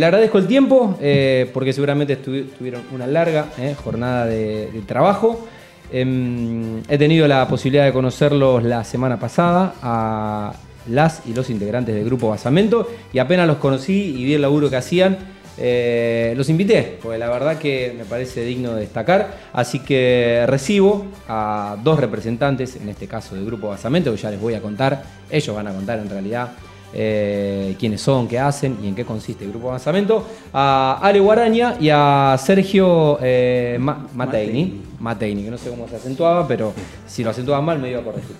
[0.00, 5.48] Le agradezco el tiempo eh, porque seguramente tuvieron una larga eh, jornada de, trabajo.
[5.90, 10.52] Em, he tenido la posibilidad de conocerlos la semana pasada a
[10.86, 14.70] las y los integrantes del grupo Basamento y apenas los conocí y vi el laburo
[14.70, 15.18] que hacían.
[15.60, 19.36] Eh, los invité, porque la verdad que me parece digno de destacar.
[19.52, 24.40] Así que recibo a dos representantes, en este caso del grupo Basamento, que ya les
[24.40, 25.02] voy a contar.
[25.28, 26.52] Ellos van a contar en realidad
[26.92, 31.76] eh, quiénes son, qué hacen y en qué consiste el grupo Avanzamiento, a Ale Guaraña
[31.80, 36.72] y a Sergio eh, Mateini, Mateini, que no sé cómo se acentuaba, pero
[37.06, 38.36] si lo acentuaba mal me iba a corregir.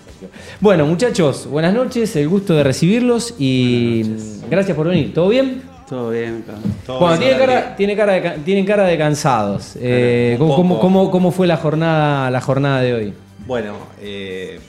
[0.61, 4.05] Bueno, muchachos, buenas noches, el gusto de recibirlos y
[4.51, 5.13] gracias por venir.
[5.15, 5.63] ¿Todo bien?
[5.89, 6.45] Todo bien,
[6.87, 9.75] bueno, tiene cara, tiene cara de, tienen cara de cansados.
[9.81, 10.79] Eh, ¿cómo,
[11.11, 13.15] cómo, fue la jornada, la jornada de hoy?
[13.47, 14.61] Bueno, eh,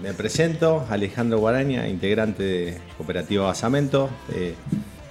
[0.00, 4.08] me presento, Alejandro Guaraña, integrante de Cooperativa Basamento.
[4.34, 4.54] Eh,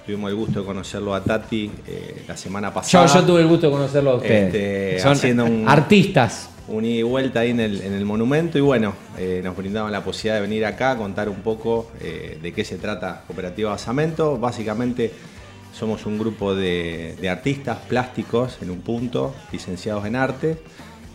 [0.04, 3.06] tuvimos el gusto de conocerlo a Tati eh, la semana pasada.
[3.06, 4.54] Yo, tuve el gusto de conocerlo a ustedes.
[4.54, 6.50] Este, Son haciendo un, artistas.
[6.68, 10.36] Un ida y vuelta ahí en el, monumento y bueno, eh, nos brindaban la posibilidad
[10.36, 14.38] de venir acá a contar un poco de qué se trata Cooperativa Basamento.
[14.38, 15.12] Básicamente
[15.72, 20.58] somos un grupo de artistas plásticos en un punto, licenciados en arte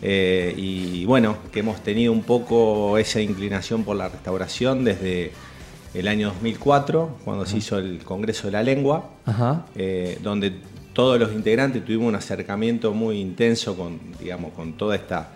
[0.00, 5.32] eh, y bueno, que hemos tenido un poco esa inclinación por la restauración desde
[5.94, 9.10] el año 2004, cuando se hizo el Congreso de la Lengua,
[9.74, 10.52] eh, donde
[10.92, 15.30] todos los integrantes tuvimos un acercamiento muy intenso con, digamos, con toda esta,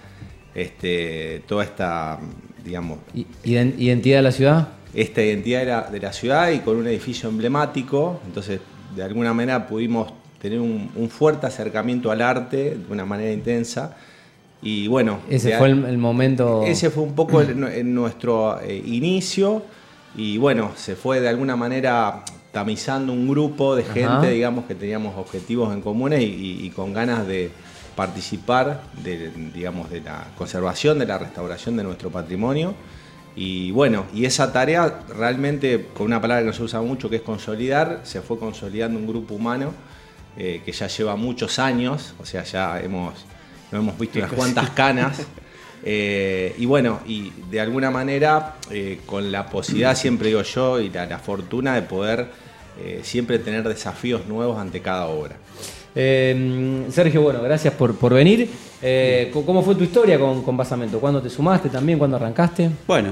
[0.54, 2.18] este, toda esta,
[2.64, 2.98] digamos,
[3.44, 4.68] identidad de la ciudad.
[4.94, 8.60] Esta identidad de la, ciudad y con un edificio emblemático, entonces
[8.94, 13.96] de alguna manera pudimos tener un fuerte acercamiento al arte de una manera intensa.
[14.62, 15.18] Y bueno.
[15.28, 16.62] Ese fue el, momento.
[16.64, 19.62] Ese fue un poco en nuestro eh, inicio.
[20.16, 25.16] Y bueno, se fue de alguna manera tamizando un grupo de gente, digamos, que teníamos
[25.16, 27.50] objetivos en comunes y, con ganas de
[27.96, 32.74] participar de, digamos, de la conservación, de la restauración de nuestro patrimonio.
[33.34, 37.16] Y bueno, y esa tarea realmente, con una palabra que no se usa mucho, que
[37.16, 39.72] es consolidar, se fue consolidando un grupo humano
[40.36, 43.14] eh, que ya lleva muchos años, o sea, ya hemos
[43.72, 45.26] no hemos visto unas cuantas canas.
[45.84, 50.90] Eh, y bueno, y de alguna manera, eh, con la posibilidad, siempre digo yo, y
[50.90, 52.28] la, fortuna de poder
[52.80, 55.36] eh, siempre tener desafíos nuevos ante cada obra.
[55.94, 58.48] Sergio, bueno, gracias por, por venir.
[59.32, 61.00] ¿Cómo fue tu historia con, con Basamento?
[61.00, 61.98] ¿Cuándo te sumaste también?
[61.98, 62.70] ¿Cuándo arrancaste?
[62.86, 63.10] Bueno,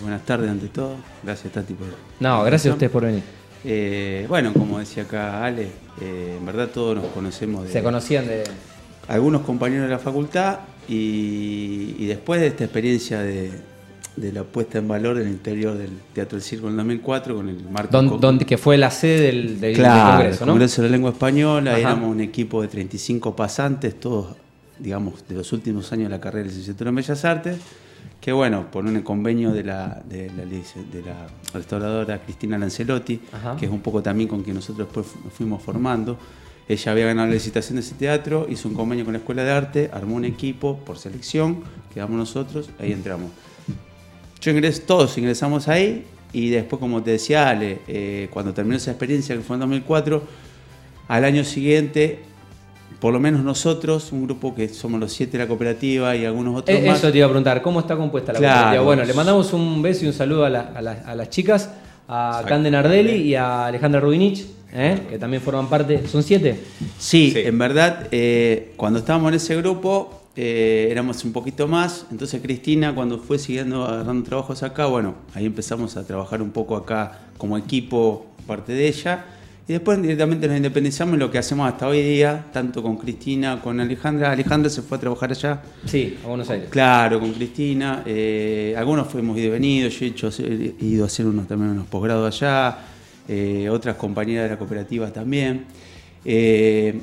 [0.00, 0.96] buenas tardes ante todo.
[1.22, 1.88] Gracias, Tati, por.
[2.20, 4.26] No, gracias a ustedes por venir.
[4.28, 5.68] bueno, como decía acá Ale,
[6.00, 7.72] en verdad todos nos conocemos de.
[7.72, 8.44] Se conocían de
[9.12, 13.52] algunos compañeros de la facultad y, después de esta experiencia de,
[14.16, 17.62] la puesta en valor del interior del Teatro del Circo en el 2004 con el
[17.70, 18.00] marco...
[18.02, 20.52] donde que fue la sede del, del, Congreso, ¿no?
[20.52, 24.34] Congreso de la Lengua Española, éramos un equipo de 35 pasantes, todos,
[24.78, 27.58] digamos, de los últimos años de la carrera de licenciatura en Bellas Artes,
[28.18, 30.30] que bueno, por un convenio de la, de
[31.04, 33.20] la, restauradora Cristina Lancelotti,
[33.58, 36.16] que es un poco también con quien nosotros después fuimos formando,
[36.68, 39.50] ella había ganado la licitación de ese teatro, hizo un convenio con la Escuela de
[39.50, 41.62] Arte, armó un equipo por selección,
[41.92, 43.30] quedamos nosotros, ahí entramos.
[44.40, 48.90] Yo ingresé, todos ingresamos ahí y después, como te decía Ale, eh, cuando terminó esa
[48.90, 50.22] experiencia, que fue en 2004,
[51.08, 52.20] al año siguiente,
[53.00, 56.56] por lo menos nosotros, un grupo que somos los siete de la cooperativa y algunos
[56.56, 56.98] otros eh, más.
[56.98, 58.82] Eso te iba a preguntar, ¿cómo está compuesta la cooperativa?
[58.82, 61.70] Bueno, le mandamos un beso y un saludo a, las chicas,
[62.08, 65.06] a Cande Nardelli y a Alejandra Rubinich ¿eh?
[65.08, 66.06] que también forman parte.
[66.08, 66.58] ¿Son siete?
[66.98, 72.06] Sí, en verdad, eh, cuando estábamos en ese grupo eh, éramos un poquito más.
[72.10, 76.76] Entonces Cristina, cuando fue siguiendo agarrando trabajos acá, bueno, ahí empezamos a trabajar un poco
[76.76, 79.24] acá como equipo, parte de ella.
[79.68, 83.60] Y después directamente nos independizamos en lo que hacemos hasta hoy día, tanto con Cristina,
[83.62, 84.32] con Alejandra.
[84.32, 85.62] Alejandra se fue a trabajar allá.
[85.86, 86.68] Sí, a Buenos Aires.
[86.68, 88.02] Claro, con Cristina.
[88.76, 89.98] algunos fuimos y venidos.
[89.98, 92.78] Yo he, hecho, he ido a hacer unos, también unos posgrados allá.
[93.28, 95.64] Eh, otras compañeras de la cooperativa también.
[96.24, 97.00] Eh,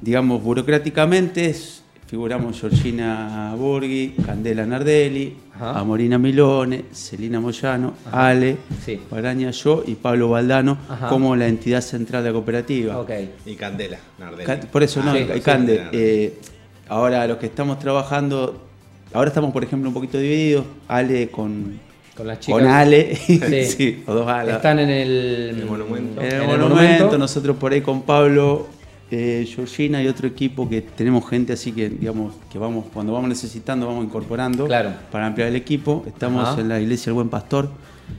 [0.00, 1.54] digamos, burocráticamente
[2.08, 8.98] figuramos Georgina Borghi, Candela Nardelli, Amorina Milone, Celina Moyano, Ale, sí.
[9.62, 10.78] yo y Pablo Valdano
[11.08, 13.06] como la entidad central de la cooperativa.
[13.44, 14.66] Y Candela Nardelli.
[14.72, 15.88] por eso no, y Cande.
[15.92, 16.38] Eh,
[16.88, 18.58] ahora los que estamos trabajando,
[19.12, 21.78] ahora estamos por ejemplo un poquito divididos, Ale con
[22.18, 22.60] con las chicas.
[22.60, 23.16] Con Ale.
[23.68, 24.02] Sí.
[24.06, 24.56] o dos alas.
[24.56, 26.20] Están en el, monumento.
[26.20, 27.16] En el, monumento.
[27.16, 28.66] Nosotros por ahí con Pablo,
[29.10, 33.28] eh, Georgina y otro equipo que tenemos gente así que, digamos, que vamos, cuando vamos
[33.28, 34.92] necesitando, vamos incorporando claro.
[35.10, 36.04] para ampliar el equipo.
[36.06, 37.70] Estamos en la iglesia del Buen Pastor.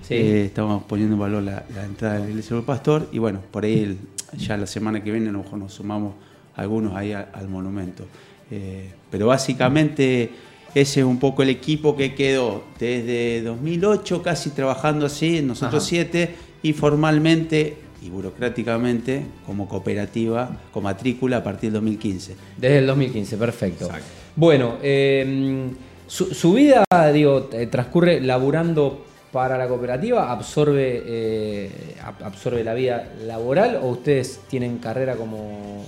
[0.09, 3.09] Eh, estamos poniendo en valor la, entrada de la iglesia del Buen Pastor.
[3.11, 3.97] Y bueno, por ahí
[4.37, 6.15] ya la semana que viene a lo mejor nos sumamos
[6.55, 8.05] algunos ahí al monumento.
[8.51, 10.31] Eh, pero básicamente
[10.73, 16.35] ese es un poco el equipo que quedó desde 2008 casi trabajando así, nosotros siete,
[16.61, 22.35] y formalmente y burocráticamente como cooperativa, con matrícula a partir del 2015.
[22.57, 23.89] Desde el 2015, perfecto.
[24.35, 25.71] Bueno, em,
[26.07, 33.79] su, vida, digo, eh, transcurre laburando para la cooperativa, absorbe, eh, absorbe la vida laboral
[33.81, 35.85] o ustedes tienen carrera como,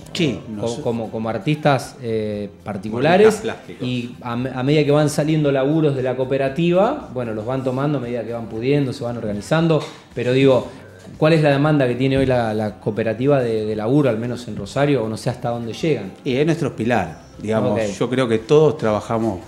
[0.82, 3.42] como, como, artistas eh, particulares
[3.80, 8.00] y a, medida que van saliendo laburos de la cooperativa, bueno, los van tomando a
[8.00, 9.82] medida que van pudiendo, se van organizando,
[10.14, 10.68] pero digo,
[11.22, 15.04] ¿Cuál es la demanda que tiene hoy la, cooperativa de, laburo, al menos en Rosario,
[15.04, 16.10] o no sé hasta dónde llegan?
[16.24, 17.96] Y es nuestro pilar, digamos.
[17.96, 19.38] Yo creo que todos trabajamos,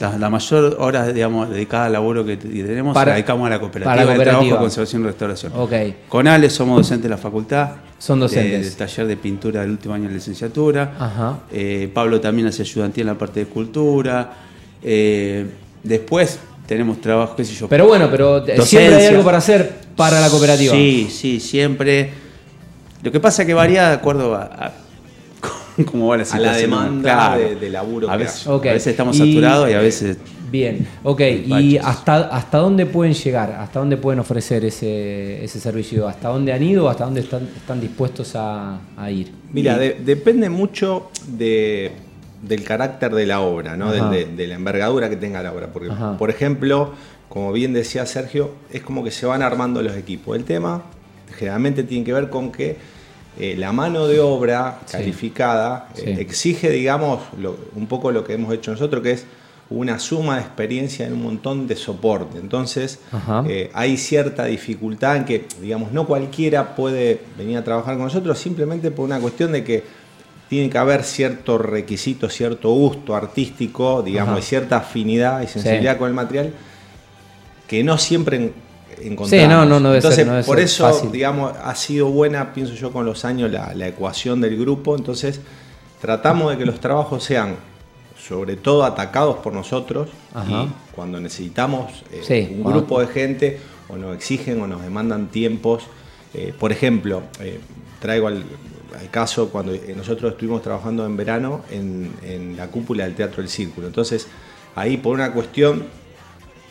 [0.00, 4.04] la, mayor hora digamos, dedicada al laburo que tenemos para, la dedicamos a la cooperativa,
[4.04, 5.52] de trabajo, conservación y restauración.
[5.54, 5.96] Okay.
[6.08, 7.70] Con Ale somos docentes de la facultad.
[7.96, 8.64] Son docentes.
[8.64, 10.96] Del taller de pintura del último año de licenciatura.
[10.98, 11.38] Ajá.
[11.52, 14.32] Eh, Pablo también hace ayudantía en la parte de escultura.
[14.82, 15.46] Eh,
[15.84, 17.66] después tenemos trabajo, qué sé yo.
[17.66, 20.72] Pero bueno, pero siempre hay algo para hacer para la cooperativa.
[20.72, 22.10] Sí, sí, siempre.
[23.02, 24.70] Lo que pasa es que varía de acuerdo a,
[25.90, 26.48] cómo va la situación.
[26.48, 28.08] A la demanda de, laburo.
[28.08, 30.18] A veces, a veces estamos saturados y a veces.
[30.48, 31.20] Bien, ok.
[31.44, 33.50] ¿Y hasta, hasta dónde pueden llegar?
[33.50, 36.06] ¿Hasta dónde pueden ofrecer ese, ese servicio?
[36.06, 36.88] ¿Hasta dónde han ido?
[36.88, 38.78] ¿Hasta dónde están, están dispuestos a,
[39.10, 39.32] ir?
[39.52, 41.90] Mira, depende mucho de
[42.42, 43.92] del carácter de la obra, ¿no?
[43.92, 45.68] De, la envergadura que tenga la obra.
[45.68, 46.92] Porque, por ejemplo,
[47.28, 50.36] como bien decía Sergio, es como que se van armando los equipos.
[50.36, 50.82] El tema
[51.36, 52.76] generalmente tiene que ver con que
[53.38, 57.20] eh, la mano de obra calificada eh, exige, digamos,
[57.74, 59.26] un poco lo que hemos hecho nosotros, que es
[59.70, 62.38] una suma de experiencia en un montón de soporte.
[62.38, 62.98] Entonces,
[63.46, 68.36] eh, hay cierta dificultad en que, digamos, no cualquiera puede venir a trabajar con nosotros
[68.38, 69.84] simplemente por una cuestión de que
[70.50, 76.08] tiene que haber cierto requisito, cierto gusto artístico, digamos, y cierta afinidad y sensibilidad con
[76.08, 76.52] el material
[77.68, 78.50] que no siempre
[79.00, 79.30] encontramos.
[79.30, 83.24] Sí, no, no, no Entonces, por eso, digamos, ha sido buena, pienso yo, con los
[83.24, 84.96] años la, ecuación del grupo.
[84.96, 85.40] Entonces,
[86.00, 87.54] tratamos de que los trabajos sean
[88.20, 90.08] sobre todo atacados por nosotros
[90.48, 95.84] y cuando necesitamos eh, un grupo de gente o nos exigen o nos demandan tiempos.
[96.34, 97.60] Eh, por ejemplo, eh,
[98.00, 98.42] traigo al,
[98.98, 103.48] al caso cuando eh, nosotros estuvimos trabajando en verano en, la cúpula del Teatro del
[103.48, 103.86] Círculo.
[103.86, 104.26] Entonces,
[104.74, 105.84] ahí por una cuestión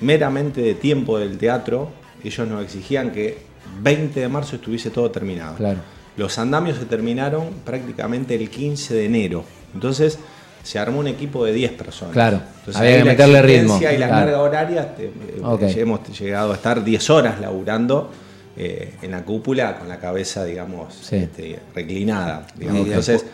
[0.02, 1.90] meramente de tiempo del teatro,
[2.24, 3.38] ellos nos exigían que
[3.82, 5.56] 20 de marzo estuviese todo terminado.
[5.56, 5.80] Claro.
[6.18, 9.44] Los andamios se terminaron prácticamente el 15 de enero.
[9.74, 10.20] Entonces,
[10.64, 12.14] se armó un equipo de 10 personas.
[12.14, 12.42] Claro,
[12.74, 13.80] había que meterle ritmo.
[13.80, 15.12] Y la carga horaria, eh,
[15.78, 18.12] hemos llegado a estar 10 horas laburando
[18.58, 22.46] eh, en la cúpula con la cabeza, digamos, este, reclinada.
[22.60, 23.26] Entonces,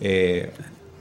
[0.00, 0.50] eh,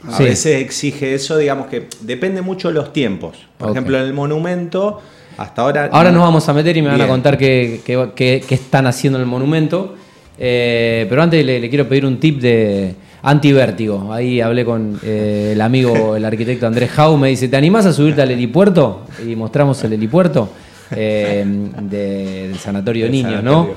[0.08, 3.38] a veces exige eso, digamos que depende mucho de los tiempos.
[3.58, 5.02] Por ejemplo, en el monumento,
[5.38, 5.90] hasta ahora...
[5.92, 9.30] Ahora nos vamos a meter y me van a contar qué, están haciendo en el
[9.30, 9.96] monumento.
[10.40, 14.14] Eh, pero antes le, quiero pedir un tip de antivértigo.
[14.14, 18.22] Ahí hablé con el amigo, el arquitecto Andrés Jau, me dice, ¿te animás a subirte
[18.22, 19.06] al helipuerto?
[19.28, 20.50] Y mostramos el helipuerto.
[20.92, 21.46] Eh,
[21.82, 23.70] del sanatorio de niños, ¿no?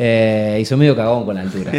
[0.00, 1.72] Eh, hizo medio cagón con la altura.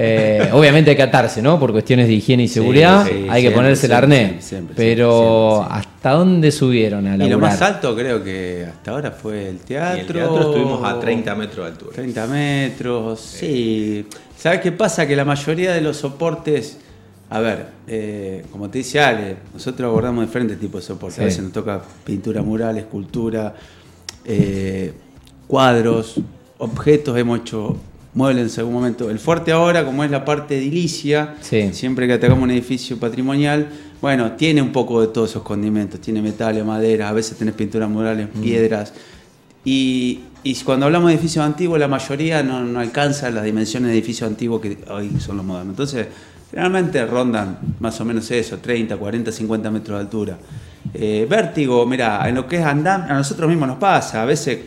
[0.00, 1.58] Eh, obviamente hay que atarse, ¿no?
[1.58, 4.54] Por cuestiones de higiene y seguridad, hay que ponerse el arnés.
[4.74, 9.48] pero ¿hasta dónde subieron a la Y lo más alto creo que hasta ahora fue
[9.48, 10.00] el teatro.
[10.00, 11.92] el teatro estuvimos a 30 metros de altura.
[11.94, 14.06] 30 metros, sí.
[14.38, 15.06] ¿Sabes qué pasa?
[15.06, 16.78] Que la mayoría de los soportes...
[17.30, 21.18] A ver, eh, como te decía Ale, nosotros abordamos diferentes tipos de soportes.
[21.18, 23.54] A veces nos toca pintura mural, escultura,
[24.28, 24.92] eh,
[25.46, 26.20] cuadros,
[26.58, 27.76] objetos, hemos hecho
[28.14, 29.10] muebles en algún momento.
[29.10, 33.68] El fuerte ahora, como es la parte edilicia, siempre que atacamos un edificio patrimonial,
[34.00, 37.88] bueno, tiene un poco de todos esos condimentos, tiene metales, madera, a veces tenés pinturas
[37.88, 38.40] murales, mm.
[38.40, 38.92] piedras.
[39.64, 40.20] Y,
[40.64, 44.78] cuando hablamos de edificios antiguos, la mayoría no, alcanza las dimensiones de edificios antiguos que
[44.90, 45.72] hoy son los modernos.
[45.72, 46.06] Entonces,
[46.50, 50.38] generalmente rondan más o menos eso, 30, 40, 50 metros de altura.
[50.94, 54.22] Eh, vértigo, mira, en lo que es andam, a nosotros mismos nos pasa.
[54.22, 54.60] A veces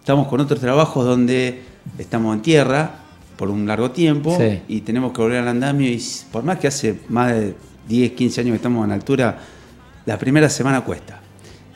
[0.00, 1.62] estamos con otros trabajos donde
[1.98, 2.90] estamos en tierra
[3.36, 6.02] por un largo tiempo y tenemos que volver al andamio y
[6.32, 7.54] por más que hace más de
[7.88, 9.38] 10, 15 años que estamos en altura,
[10.06, 11.20] la primera semana cuesta.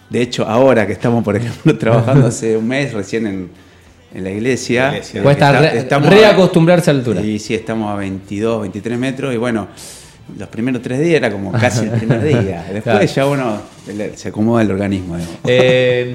[0.09, 3.71] De hecho, ahora que estamos, por ejemplo, trabajando hace un mes recién en,
[4.13, 5.53] la iglesia, cuesta
[6.01, 7.21] reacostumbrarse a, la altura.
[7.21, 9.69] Y sí, estamos a 22, 23 metros y bueno,
[10.39, 12.67] los primeros tres días era como casi el primer día.
[12.73, 13.61] Después ya uno
[14.15, 15.17] se acomoda el organismo.
[15.45, 16.15] Eh,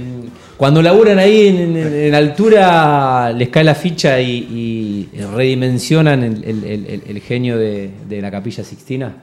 [0.58, 8.32] Cuando laburan ahí en, altura, les cae la ficha y, redimensionan el, genio de, la
[8.32, 9.16] capilla Sixtina.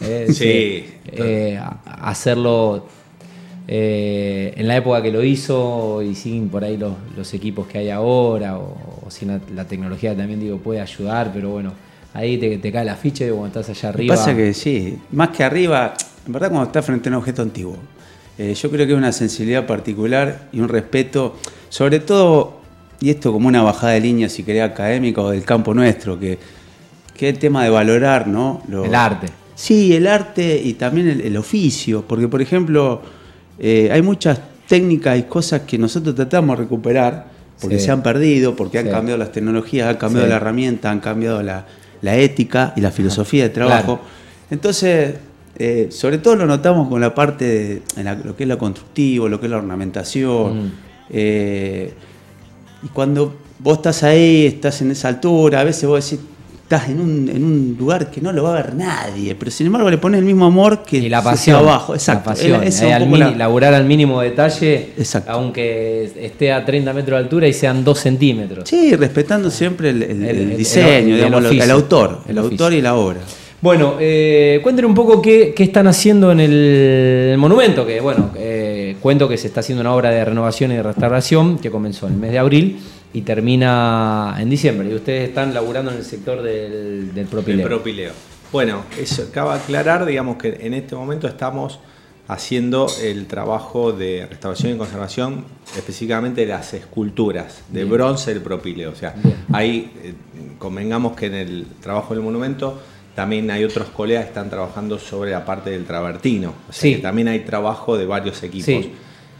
[0.00, 0.26] ¿eh?
[0.32, 0.84] sí.
[1.12, 2.86] Eh, hacerlo
[3.72, 7.90] eh, en la época que lo hizo y sin por ahí los, equipos que hay
[7.90, 11.72] ahora o, sin la, tecnología también digo puede ayudar, pero bueno,
[12.14, 14.14] ahí te, cae la ficha y cuando estás allá arriba.
[14.14, 15.94] Pasa que sí, más que arriba,
[16.26, 17.76] en verdad cuando estás frente a un objeto antiguo,
[18.38, 21.36] eh, yo creo que es una sensibilidad particular y un respeto,
[21.68, 22.60] sobre todo,
[23.00, 26.38] y esto como una bajada de línea, si querés, académica o del campo nuestro, que,
[27.16, 28.62] que es el tema de valorar, ¿no?
[28.68, 29.28] el arte.
[29.54, 33.02] Sí, el arte y también el oficio, porque por ejemplo
[33.58, 37.26] eh, hay muchas técnicas y cosas que nosotros tratamos de recuperar
[37.60, 41.42] porque se han perdido, porque han cambiado las tecnologías, han cambiado la herramienta, han cambiado
[41.42, 41.66] la,
[42.02, 44.00] ética y la filosofía de trabajo.
[44.50, 45.14] Entonces,
[45.56, 47.82] eh, sobre todo lo notamos con la parte de
[48.24, 50.66] lo que es lo constructivo, lo que es la ornamentación.
[50.66, 50.72] Mm.
[51.10, 51.92] Eh,
[52.82, 56.24] y cuando vos estás ahí, estás en esa altura, a veces vos decís,
[56.70, 59.66] estás en un, en un lugar que no lo va a ver nadie, pero sin
[59.66, 61.94] embargo le pones el mismo amor que y la pasión, abajo.
[61.94, 62.30] Exacto.
[62.30, 64.90] La pasión, eh, al laburar al mínimo detalle,
[65.26, 68.68] aunque esté a 30 metros de altura y sean 2 centímetros.
[68.68, 71.24] Sí, respetando siempre el, diseño, el,
[71.72, 73.18] autor, el, autor y la obra.
[73.60, 79.36] Bueno, eh, un poco qué, están haciendo en el monumento, que bueno, eh, cuento que
[79.36, 82.30] se está haciendo una obra de renovación y de restauración que comenzó en el mes
[82.30, 82.78] de abril
[83.12, 84.88] y termina en diciembre.
[84.90, 87.66] Y ustedes están laburando en el sector del, del propileo.
[87.66, 88.12] propileo.
[88.52, 91.78] Bueno, eso acaba de aclarar, digamos que en este momento estamos
[92.30, 95.44] haciendo el trabajo de restauración y conservación,
[95.76, 98.90] específicamente de las esculturas de bronce del propileo.
[98.90, 99.14] O sea,
[99.52, 100.14] ahí eh,
[100.58, 102.80] convengamos que en el trabajo del monumento
[103.16, 106.54] también hay otros colegas que están trabajando sobre la parte del travertino.
[106.68, 108.86] O sea, que también hay trabajo de varios equipos.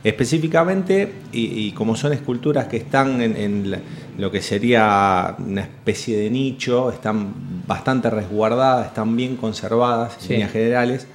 [0.02, 3.82] Específicamente, y, como son esculturas que están en,
[4.16, 10.52] lo que sería una especie de nicho, están bastante resguardadas, están bien conservadas en líneas
[10.52, 11.06] generales,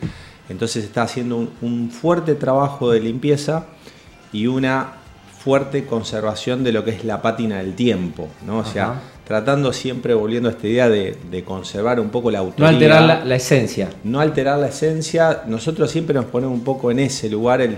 [0.49, 3.65] entonces está haciendo un, fuerte trabajo de limpieza
[4.31, 4.93] y una
[5.39, 8.59] fuerte conservación de lo que es la pátina del tiempo, ¿no?
[8.59, 12.69] O sea, tratando siempre, volviendo a esta idea de, conservar un poco la autoría.
[12.69, 13.89] No alterar la, esencia.
[14.03, 15.41] No alterar la esencia.
[15.47, 17.77] Nosotros siempre nos ponemos un poco en ese lugar, el,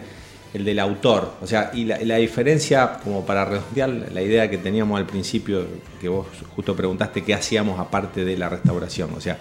[0.54, 1.34] el del autor.
[1.42, 5.66] O sea, y la, diferencia, como para redondear la idea que teníamos al principio,
[6.00, 9.12] que vos justo preguntaste qué hacíamos aparte de la restauración.
[9.16, 9.38] O sea,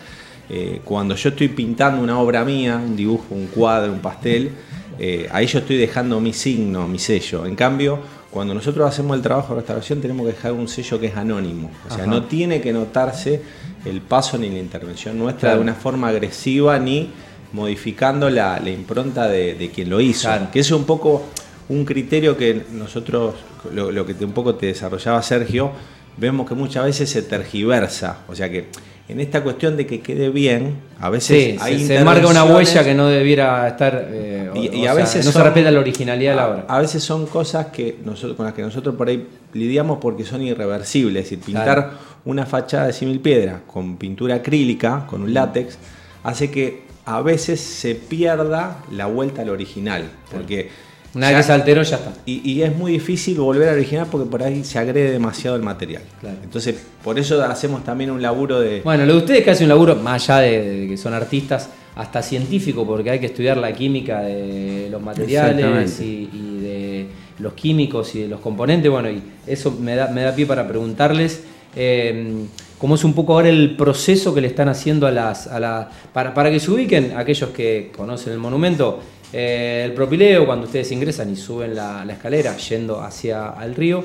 [0.49, 4.51] eh, cuando yo estoy pintando una obra mía, un dibujo, un cuadro, un pastel,
[4.99, 7.47] eh, ahí yo estoy dejando mi signo, mi sello.
[7.47, 11.07] En cambio, cuando nosotros hacemos el trabajo de restauración tenemos que dejar un sello que
[11.07, 11.71] es anónimo.
[11.89, 13.41] O sea, no tiene que notarse
[13.85, 17.11] el paso ni la intervención nuestra de una forma agresiva ni
[17.53, 20.29] modificando la, impronta de, quien lo hizo.
[20.53, 21.25] Que eso es un poco
[21.69, 23.35] un criterio que nosotros,
[23.73, 25.73] lo, que un poco te desarrollaba Sergio,
[26.17, 28.19] vemos que muchas veces se tergiversa.
[28.29, 28.69] O sea que
[29.09, 33.07] en esta cuestión de que quede bien, a veces se, marca una huella que no
[33.07, 34.09] debiera estar.
[34.11, 36.65] Eh, y, a veces no se respeta la originalidad de la obra.
[36.69, 40.43] A veces son cosas que nosotros, con las que nosotros por ahí lidiamos porque son
[40.43, 41.25] irreversibles.
[41.25, 41.93] Es decir, pintar
[42.25, 45.79] una fachada de simil piedra con pintura acrílica, con un látex,
[46.25, 50.11] hace que a veces se pierda la vuelta al original.
[50.31, 50.69] Porque
[51.15, 52.13] una vez que se alteró ya está.
[52.27, 56.03] Y, es muy difícil volver al original porque por ahí se agrede demasiado el material.
[56.43, 58.83] Entonces, por eso hacemos también un laburo de...
[58.83, 62.23] Bueno, lo de ustedes que hacen un laburo, más allá de, que son artistas, hasta
[62.23, 66.27] científico, porque hay que estudiar la química de los materiales y,
[66.61, 67.07] de
[67.39, 68.91] los químicos y de los componentes.
[68.91, 71.45] Bueno, y eso me da, me da pie para preguntarles...
[71.77, 72.47] Eh,
[72.78, 75.47] cómo es un poco ahora el proceso que le están haciendo a las.
[75.47, 79.00] A para, para, que se ubiquen aquellos que conocen el monumento.
[79.33, 84.04] Eh, el propileo, cuando ustedes ingresan y suben la, escalera yendo hacia el río,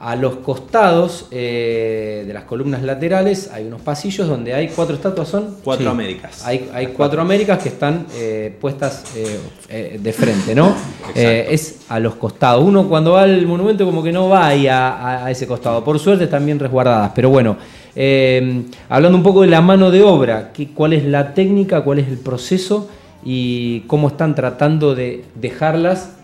[0.00, 5.28] a los costados eh, de las columnas laterales hay unos pasillos donde hay cuatro estatuas,
[5.28, 5.58] ¿son?
[5.62, 6.44] Cuatro Américas.
[6.44, 10.74] Hay, hay cuatro Américas que están eh, puestas de frente, ¿no?
[11.14, 12.64] es a los costados.
[12.64, 15.84] Uno cuando va al monumento como que no va ahí a, a ese costado.
[15.84, 17.56] Por suerte están bien resguardadas, pero bueno.
[17.94, 22.08] Eh, hablando un poco de la mano de obra, ¿cuál es la técnica, cuál es
[22.08, 22.88] el proceso
[23.24, 26.16] y cómo están tratando de dejarlas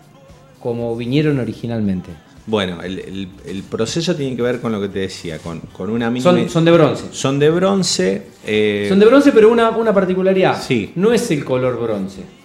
[0.59, 2.09] como vinieron originalmente?
[2.47, 6.31] Bueno, el, proceso tiene que ver con lo que te decía, con, con una misma...
[6.47, 7.03] Son, de bronce.
[7.11, 8.23] Son de bronce.
[8.45, 10.59] Eh, son de bronce, pero una, una particularidad.
[10.59, 10.91] Sí.
[10.95, 12.38] No es el color bronce.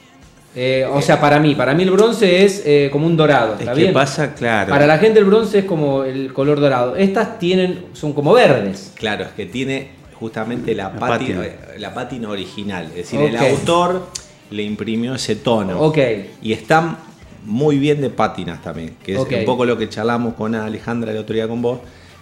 [0.56, 3.56] Eh, o sea, para mí, para mí el bronce es eh, como un dorado.
[3.58, 4.70] ¿está es pasa, claro.
[4.70, 6.96] Para la gente el bronce es como el color dorado.
[6.96, 8.92] Estas tienen, son como verdes.
[8.94, 11.42] Claro, es que tiene justamente la, pátina,
[11.78, 12.86] la pátina original.
[12.86, 14.08] Es decir, el autor
[14.50, 15.80] le imprimió ese tono.
[15.80, 15.98] Ok.
[16.42, 16.98] Y están
[17.44, 21.18] muy bien de pátinas también, que es un poco lo que charlamos con Alejandra el
[21.18, 21.80] otro día con vos,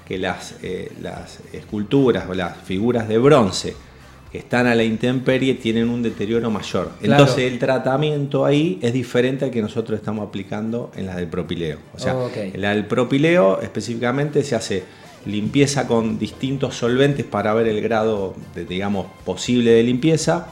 [0.09, 3.92] que las, eh, las esculturas o las figuras de bronce que
[4.39, 6.93] están a la intemperie tienen un deterioro mayor.
[7.03, 11.79] Entonces el tratamiento ahí es diferente al que nosotros estamos aplicando en la del propileo.
[11.95, 14.85] O sea, en la del propileo específicamente se hace
[15.27, 20.49] limpieza con distintos solventes para ver el grado, de, digamos, posible de limpieza.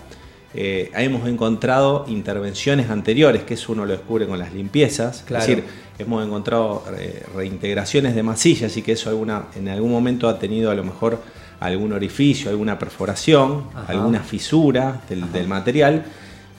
[0.53, 5.25] Eh, hemos encontrado intervenciones anteriores, que eso uno lo descubre con las limpiezas.
[5.27, 5.65] Es decir,
[5.99, 10.71] hemos encontrado eh, reintegraciones de masillas y que eso alguna, en algún momento ha tenido
[10.71, 11.21] a lo mejor
[11.61, 16.05] algún orificio, alguna perforación, alguna fisura del, material.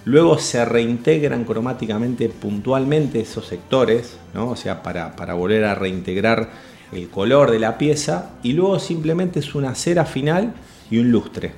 [0.06, 4.50] Luego se reintegran cromáticamente puntualmente esos sectores, ¿no?
[4.50, 6.50] o sea, para, para volver a reintegrar
[6.92, 10.54] el color de la pieza y luego simplemente es una cera final
[10.90, 11.52] y un lustre.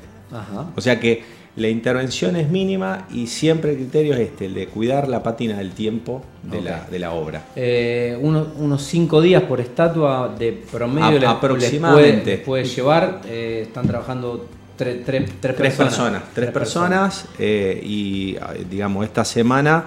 [0.75, 1.23] O sea que
[1.55, 5.57] la intervención es mínima y siempre el criterio es este, el de cuidar la pátina
[5.57, 7.43] del tiempo de, la, obra.
[7.55, 12.39] Eh, unos cinco días por estatua de promedio aproximadamente.
[12.39, 16.23] puede, llevar, eh, están trabajando tres, personas.
[16.33, 18.35] Tres personas, eh, y
[18.69, 19.85] digamos esta semana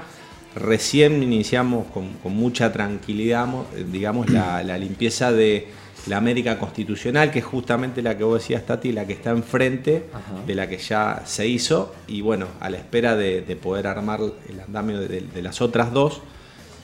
[0.56, 3.46] recién iniciamos con, mucha tranquilidad,
[3.92, 5.68] digamos, la, limpieza de
[6.06, 10.04] la América Constitucional, que es justamente la que vos decías, Tati, la que está enfrente
[10.46, 14.60] de la que ya se hizo, y bueno, a la espera de, poder armar el
[14.60, 16.20] andamio de, las otras dos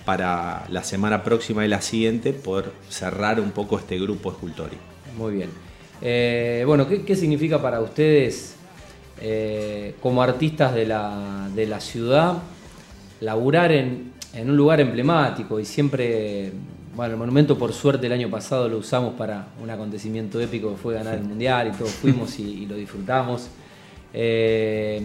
[0.04, 4.82] para la semana próxima y la siguiente poder cerrar un poco este grupo escultórico.
[5.16, 5.50] Muy bien.
[6.00, 8.56] Eh, bueno, ¿qué, significa para ustedes
[9.20, 12.38] eh, como artistas de la, de la ciudad
[13.22, 16.52] laburar en, un lugar emblemático y siempre,
[16.94, 20.76] bueno, el monumento por suerte el año pasado lo usamos para un acontecimiento épico que
[20.76, 23.48] fue ganar el Mundial y todos fuimos y, lo disfrutamos.
[24.12, 25.02] Eh,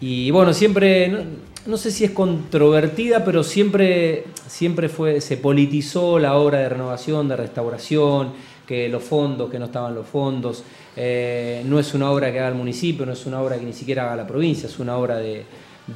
[0.00, 1.26] y bueno, siempre,
[1.66, 7.28] no, sé si es controvertida, pero siempre, siempre fue, se politizó la obra de renovación,
[7.28, 8.32] de restauración,
[8.64, 10.62] que los fondos, que no estaban los fondos.
[10.96, 13.72] Eh, no es una obra que haga el municipio, no es una obra que ni
[13.72, 15.44] siquiera haga la provincia, es una obra de,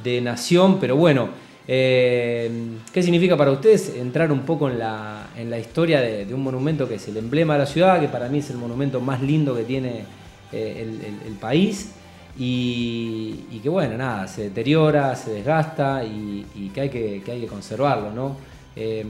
[0.03, 1.29] de nación, pero bueno,
[1.67, 6.43] eh, ¿qué significa para ustedes entrar un poco en la, en la historia de, un
[6.43, 9.21] monumento que es el emblema de la ciudad, que para mí es el monumento más
[9.21, 10.05] lindo que tiene
[10.51, 11.91] eh, el, país?
[12.37, 18.11] Y, que bueno, nada, se deteriora, se desgasta y, que, hay que, hay que conservarlo,
[18.11, 18.37] ¿no?
[18.75, 19.07] Em,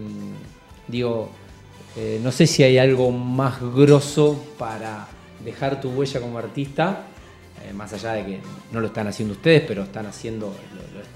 [0.88, 1.30] digo,
[1.98, 5.08] eh, no sé si hay algo más grosso para
[5.44, 7.08] dejar tu huella como artista
[7.74, 8.40] más allá de que
[8.72, 10.54] no lo están haciendo ustedes, pero están haciendo,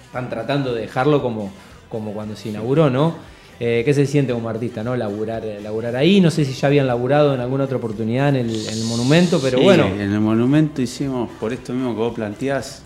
[0.10, 1.52] están tratando de dejarlo como,
[1.88, 3.14] como cuando se inauguró, ¿no?
[3.60, 4.96] Eh, ¿Qué se siente como artista, no?
[4.96, 6.20] Laburar, eh, laburar ahí.
[6.20, 9.86] No sé si ya habían laburado en alguna otra oportunidad en el, monumento, pero bueno.
[9.86, 12.84] En el monumento hicimos, por esto mismo que vos planteás,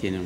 [0.00, 0.18] tiene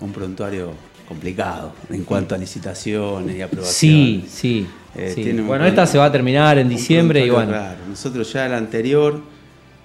[0.00, 0.72] un, prontuario
[1.08, 4.30] complicado en cuanto a licitaciones y aprobaciones.
[4.30, 5.32] Sí, sí.
[5.44, 7.48] bueno, esta se va a terminar en diciembre y bueno.
[7.50, 9.20] Claro, nosotros ya el anterior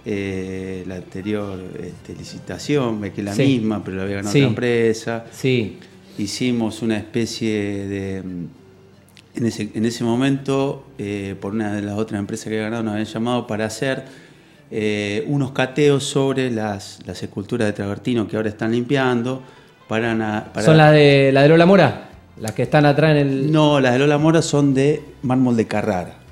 [0.08, 5.26] eh, la anterior este, licitación, que es la misma, pero la había ganado otra empresa.
[5.32, 5.80] Sí.
[6.18, 8.18] Hicimos una especie de.
[9.36, 12.84] En ese, en ese momento, eh, por una de las otras empresas que había ganado,
[12.84, 14.06] nos habían llamado para hacer
[14.72, 19.42] eh, unos cateos sobre las, las esculturas de Travertino que ahora están limpiando.
[19.90, 22.10] Para, ¿Son las de, la de Lola Mora?
[22.40, 23.52] ¿Las que están atrás en el.?
[23.52, 26.25] No, las de Lola Mora son de mármol de Carrara.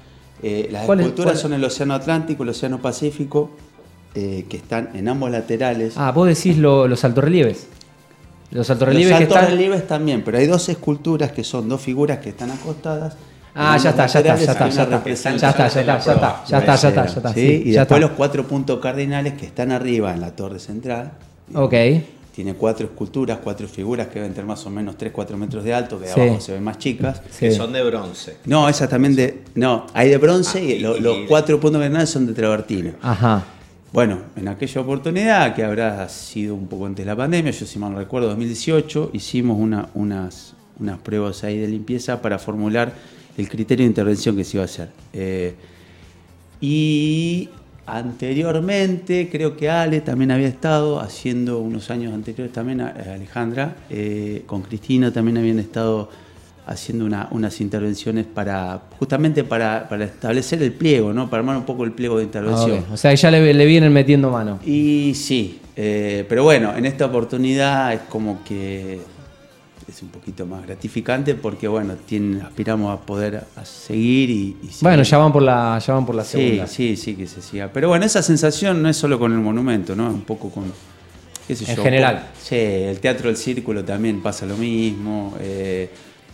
[0.43, 3.51] Eh, las esculturas son el Océano Atlántico, el Océano Pacífico,
[4.13, 5.93] eh, que están en ambos laterales.
[5.97, 7.67] Ah, vos decís los altorrelieves.
[8.51, 12.51] Los altorrelieves, los altorrelieves también, pero hay dos esculturas que son dos figuras que están
[12.51, 13.15] acostadas.
[13.55, 16.43] Ah, ya está, ya está, ya está, ya está, ya está, ya está, ya está,
[16.45, 16.57] ya
[16.89, 20.59] está, ya está, Y después los cuatro puntos cardinales que están arriba en la torre
[20.59, 21.13] central.
[21.55, 21.73] Ok.
[22.33, 25.99] Tiene cuatro esculturas, cuatro figuras que deben tener más o menos 3-4 metros de alto,
[25.99, 27.21] que de abajo se ven más chicas.
[27.39, 28.37] Que son de bronce.
[28.45, 29.43] No, esas también de.
[29.53, 32.93] No, hay de bronce ah, y, los cuatro puntos cardinales son de travertino.
[33.03, 33.45] Ajá.
[33.91, 37.77] Bueno, en aquella oportunidad, que habrá sido un poco antes de la pandemia, yo si
[37.77, 42.93] mal no recuerdo, 2018, hicimos unas, unas pruebas ahí de limpieza para formular
[43.37, 44.89] el criterio de intervención que se iba a hacer.
[45.13, 45.53] Eh,
[46.59, 47.49] y
[47.85, 54.61] Anteriormente, creo que Ale también había estado haciendo unos años anteriores también, Alejandra, eh, con
[54.61, 56.09] Cristina también habían estado
[56.65, 61.29] haciendo unas intervenciones para justamente para, establecer el pliego, ¿no?
[61.29, 62.85] Para armar un poco el pliego de intervención.
[62.91, 64.59] O sea, ya le, le, vienen metiendo mano.
[64.65, 69.01] Y sí, eh, pero bueno, en esta oportunidad es como que
[69.93, 71.95] es un poquito más gratificante porque bueno,
[72.43, 76.65] aspiramos a poder seguir y, Bueno, ya van por la, ya van por la segunda.
[76.67, 77.69] Sí, sí, sí, que se siga.
[77.71, 80.07] Pero bueno, esa sensación no es solo con el monumento, ¿no?
[80.07, 80.65] Un poco con.
[81.47, 82.29] ¿qué sé en general.
[82.41, 85.35] sí, el teatro del círculo también pasa lo mismo.
[85.39, 85.89] Eh,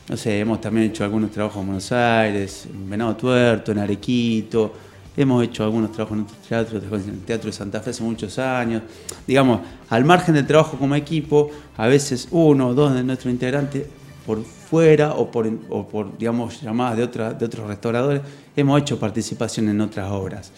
[0.07, 4.73] no sé, hemos también hecho algunos trabajos en Buenos Aires, en Venado Tuerto, en Arequito,
[5.21, 8.39] hemos hecho algunos trabajos en otros teatros, en el Teatro de Santa Fe hace muchos
[8.39, 8.83] años.
[9.27, 13.85] Digamos, al margen del trabajo como equipo, a veces uno o dos de nuestros integrantes
[14.25, 15.49] por fuera o por,
[15.87, 18.21] por digamos, llamadas de, otra, de otros restauradores,
[18.55, 20.51] hemos hecho participación en otras obras.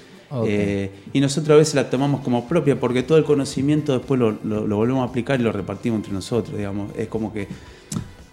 [0.45, 4.31] Eh, y nosotros a veces la tomamos como propia porque todo el conocimiento después lo,
[4.43, 6.91] lo, volvemos a aplicar y lo repartimos entre nosotros, digamos.
[6.95, 7.47] Es como que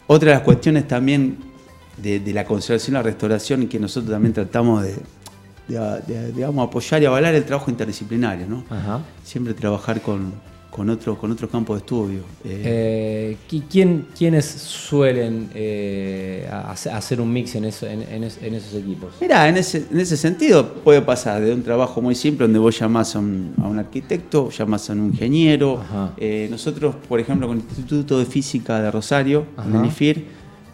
[0.07, 1.39] otra de las cuestiones también
[1.97, 4.95] de, la conservación y la restauración y que nosotros también tratamos de,
[5.69, 8.65] digamos, apoyar y avalar el trabajo interdisciplinario, ¿no?
[9.23, 10.33] Siempre trabajar con,
[10.71, 12.21] con otro, con otro campo de estudio.
[12.45, 19.15] Eh, eh, ¿quién, ¿Quiénes suelen eh, hacer un mix en, eso, en, esos equipos?
[19.21, 22.79] Mira, en ese, en ese sentido puede pasar de un trabajo muy simple donde vos
[22.79, 25.83] llamás a un, a un arquitecto, llamás a un ingeniero.
[26.51, 30.25] nosotros, por ejemplo, con el Instituto de Física de Rosario, en el IFIR,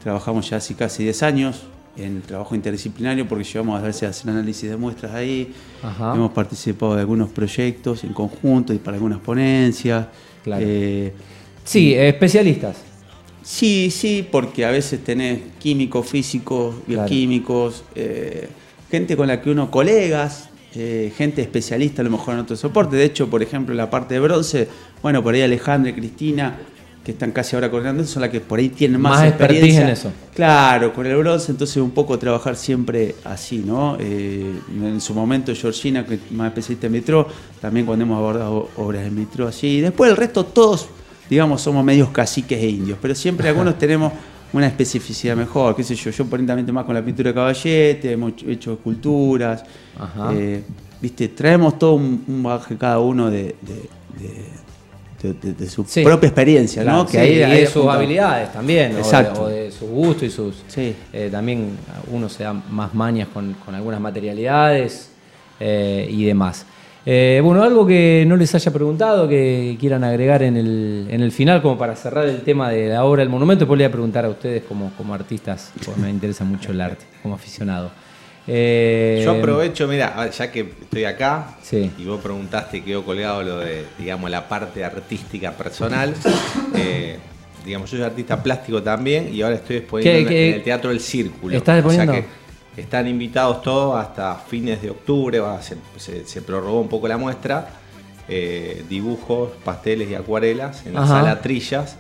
[0.03, 1.63] trabajamos ya hace casi 10 años
[1.97, 5.53] en el trabajo interdisciplinario porque llevamos a veces a hacer análisis de muestras ahí.
[5.99, 10.07] Hemos participado de algunos proyectos en conjunto y para algunas ponencias.
[10.47, 11.13] Eh,
[11.65, 12.77] sí, especialistas.
[13.43, 18.49] Sí, sí, porque a veces tenés químicos, físicos, bioquímicos, eh,
[18.91, 22.97] gente con la que uno, colegas, eh, gente especialista a lo mejor en otro soporte.
[22.97, 24.69] De hecho, por ejemplo, en la parte de bronce,
[25.03, 26.59] bueno, por ahí Alejandra y Cristina
[27.05, 29.83] que están casi ahora coordinando, son las que por ahí tienen más, experiencia.
[29.83, 30.11] en eso.
[30.35, 33.97] Claro, con el bronce, entonces un poco trabajar siempre así, ¿no?
[34.01, 37.29] Eh, en su momento Georgina, que es más especialista en vitro,
[37.61, 39.67] también cuando hemos abordado obras en vitro así.
[39.67, 40.89] Y después el resto todos,
[41.29, 44.13] digamos, somos medios caciques e indios, pero siempre algunos tenemos
[44.55, 48.33] una especificidad mejor, qué sé yo, yo aparentemente más con la pintura de caballete, hemos
[48.47, 49.63] hecho esculturas,
[50.33, 50.63] eh,
[51.03, 53.57] viste, traemos todo un, un bagaje cada uno de
[54.19, 54.64] de,
[55.69, 57.07] su propia experiencia, ¿no?
[57.07, 60.57] Que y de sus habilidades también, O, de, su gusto y sus...
[60.77, 61.77] Eh, también
[62.11, 65.11] uno se da más mañas con, algunas materialidades
[65.61, 66.67] eh, y demás.
[67.07, 71.33] Eh, bueno, algo que no les haya preguntado, que quieran agregar en el, en el
[71.33, 73.93] final, como para cerrar el tema de la obra del monumento, pues le voy a
[73.93, 77.91] preguntar a ustedes como, como artistas, porque me interesa mucho el arte, como aficionado.
[78.47, 83.59] Eh, Yo aprovecho, mira, ya que estoy acá y vos preguntaste y quedó colgado lo
[83.61, 86.15] de, digamos, la parte artística personal.
[86.77, 87.19] Eh,
[87.65, 91.57] digamos, yo soy artista plástico también y ahora estoy exponiendo en, el Teatro del Círculo.
[91.57, 92.13] ¿Estás exponiendo?
[92.13, 92.25] O sea
[92.75, 95.41] que están invitados todos hasta fines de octubre,
[95.97, 97.69] se, prorrogó un poco la muestra.
[98.29, 101.97] Eh, dibujos, pasteles y acuarelas en la sala Trillas.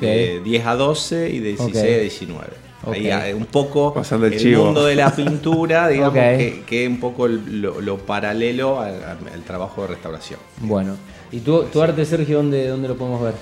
[0.00, 2.71] De 10 a 12 y de 16 a 19.
[2.84, 7.98] Ahí, un poco Pasando el, mundo de la pintura, digamos, que, es un poco lo,
[7.98, 10.40] paralelo al, trabajo de restauración.
[10.60, 10.96] Bueno,
[11.30, 13.34] ¿y tu, tu arte, Sergio, dónde, dónde lo podemos ver?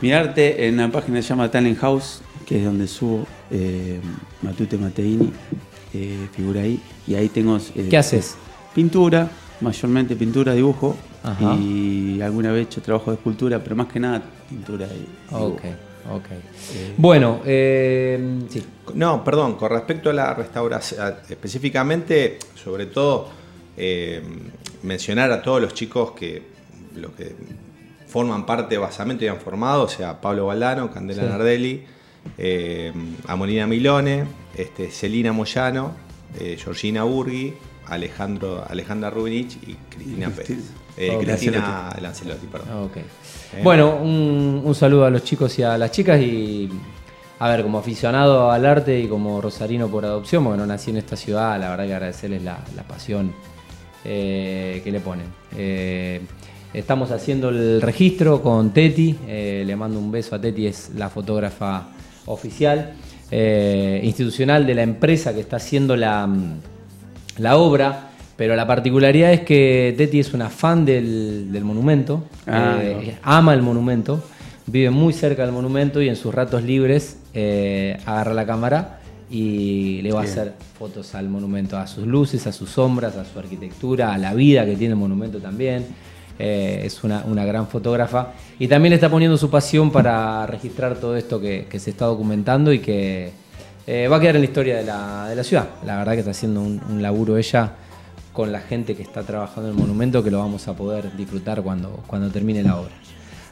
[0.00, 4.00] Mi arte en una página que se llama Talent House, que es donde subo eh,
[4.42, 5.32] Matute Mateini,
[5.94, 7.56] eh, figura ahí, y ahí tengo...
[7.56, 8.36] Eh, ¿Qué haces?
[8.74, 10.96] Pintura, mayormente pintura, dibujo,
[11.60, 15.56] y alguna vez he hecho trabajo de escultura, pero más que nada pintura y dibujo.
[16.10, 16.30] Ok.
[16.30, 18.64] Eh, bueno, eh, sí.
[18.94, 23.28] No, perdón, con respecto a la restauración, específicamente, sobre todo,
[23.76, 24.22] eh,
[24.82, 26.42] mencionar a todos los chicos que,
[26.94, 27.34] los que
[28.06, 31.84] forman parte de Basamento y han formado, o sea, Pablo Valdano, Candela Nardelli,
[33.26, 34.24] a Molina Milone,
[34.56, 35.94] este, Celina Moyano,
[36.56, 37.54] Georgina Burgui,
[37.86, 40.58] Alejandro, Alejandra Rubinich y Cristina Pérez.
[40.96, 42.90] Cristina Lancelotti, perdón.
[43.62, 46.70] Bueno, un, saludo a los chicos y a las chicas y
[47.38, 50.96] a ver, como aficionado al arte y como rosarino por adopción, porque no nací en
[50.96, 53.32] esta ciudad, la verdad que agradecerles la, pasión
[54.04, 55.26] eh, que le ponen.
[55.54, 56.22] Eh,
[56.72, 61.10] estamos haciendo el registro con Teti, eh, le mando un beso a Teti, es la
[61.10, 61.88] fotógrafa
[62.26, 62.94] oficial,
[63.30, 66.28] institucional de la empresa que está haciendo la,
[67.38, 68.05] la obra.
[68.36, 73.62] Pero la particularidad es que Teti es una fan del, monumento, ah, eh, ama el
[73.62, 74.22] monumento,
[74.66, 80.02] vive muy cerca del monumento y en sus ratos libres eh, agarra la cámara y
[80.02, 83.38] le va a hacer fotos al monumento, a sus luces, a sus sombras, a su
[83.38, 85.86] arquitectura, a la vida que tiene el monumento también.
[86.38, 91.16] Eh, es una, gran fotógrafa y también le está poniendo su pasión para registrar todo
[91.16, 93.32] esto que, se está documentando y que
[93.88, 95.70] va a quedar en la historia de la, ciudad.
[95.86, 97.72] La verdad que está haciendo un laburo ella
[98.36, 101.62] con la gente que está trabajando en el monumento que lo vamos a poder disfrutar
[101.62, 102.92] cuando, cuando termine la obra.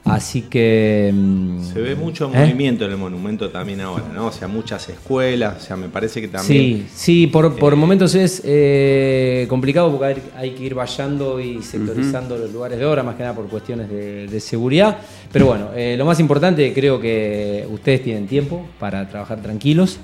[0.04, 1.10] Así que.
[1.14, 2.38] Mm, Se ve mucho ¿eh?
[2.38, 4.26] movimiento en el monumento también ahora, ¿no?
[4.26, 6.86] O sea, muchas escuelas, o sea, me parece que también.
[6.86, 12.36] Sí, sí, por, por momentos es eh, complicado porque hay, que ir vallando y sectorizando
[12.36, 14.98] los lugares de obra, más que nada por cuestiones de, seguridad.
[15.32, 19.98] Pero bueno, eh, lo más importante, creo que ustedes tienen tiempo para trabajar tranquilos.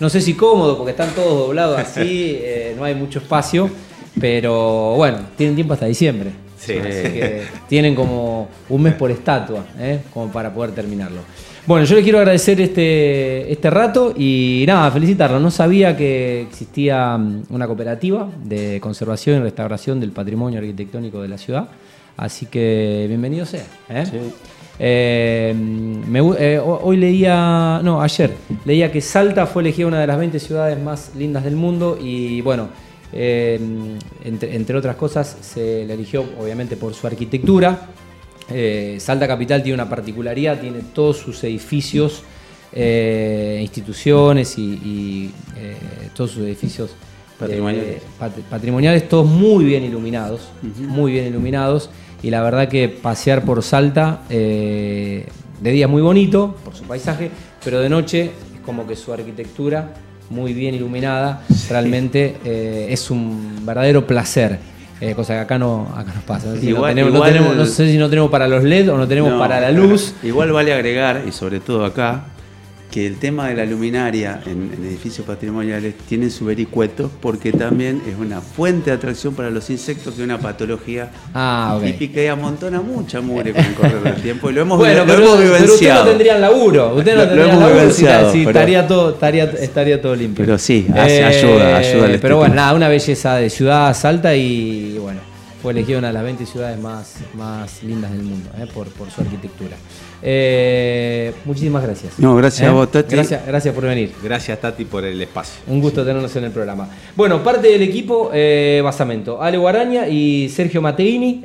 [0.00, 2.40] no sé si cómodo, porque están todos doblados así,
[2.76, 3.70] no hay mucho espacio,
[4.20, 6.43] pero bueno, tienen tiempo hasta diciembre.
[6.72, 10.00] Así que tienen como un mes por estatua, ¿eh?
[10.12, 11.20] como para poder terminarlo.
[11.66, 15.40] Bueno, yo les quiero agradecer este, este rato y nada, felicitarlo.
[15.40, 21.28] No sabía que existía mm, una cooperativa de conservación y restauración del patrimonio arquitectónico de
[21.28, 21.68] la ciudad.
[22.18, 23.64] Así que bienvenido sea.
[23.88, 24.04] ¿eh?
[24.78, 30.78] Eh, hoy leía, no, ayer leía que Salta fue elegida una de las 20 ciudades
[30.82, 32.68] más lindas del mundo y bueno,
[33.16, 33.60] eh,
[34.24, 37.86] entre, otras cosas, se le eligió obviamente por su arquitectura.
[38.50, 42.24] Eh, Salta Capital tiene una particularidad, tiene todos sus edificios,
[42.72, 45.30] eh, instituciones y,
[46.12, 46.90] todos sus edificios
[48.50, 49.08] patrimoniales.
[49.08, 50.48] todos muy bien iluminados,
[50.78, 51.90] muy bien iluminados.
[52.20, 55.26] Y la verdad que pasear por Salta de
[55.60, 57.30] día es muy bonito por su paisaje,
[57.62, 59.94] pero de noche es como que su arquitectura
[60.34, 64.58] muy bien iluminada, realmente eh, es un verdadero placer.
[65.00, 66.48] Eh, cosa que acá no, acá no pasa.
[66.48, 70.14] No, no, sé si no tenemos para los LED o no tenemos para la luz.
[70.22, 72.24] Igual vale agregar, y sobre todo acá,
[72.94, 78.16] que el tema de la luminaria en, edificios patrimoniales tiene su vericueto porque también es
[78.16, 82.80] una fuente de atracción para los insectos que es una patología ah, típica y amontona
[82.82, 86.38] mucha mugre con el correr del tiempo y lo hemos, bueno, pero, usted no tendría
[86.38, 88.06] laburo, usted no tendría laburo si,
[88.46, 90.44] estaría, todo, estaría, estaría todo limpio.
[90.44, 95.18] Pero sí, ayuda, ayuda al Pero bueno, nada, una belleza de ciudad salta y bueno,
[95.60, 99.10] fue elegida una de las 20 ciudades más, más lindas del mundo eh, por, por
[99.10, 99.76] su arquitectura.
[100.26, 102.18] Eh, muchísimas gracias.
[102.18, 102.74] No, gracias a ¿Eh?
[102.74, 103.14] vos, Tati.
[103.14, 104.10] Gracias, gracias por venir.
[104.22, 105.60] Gracias, Tati, por el espacio.
[105.66, 106.88] Un gusto tenernos en el programa.
[107.14, 109.42] Bueno, parte del equipo, eh, Basamento.
[109.42, 111.44] Ale Guaraña y Sergio Mateini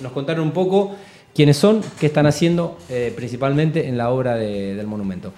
[0.00, 0.94] nos contaron un poco
[1.34, 2.78] quiénes son, qué están haciendo
[3.14, 5.32] principalmente en la obra del monumento.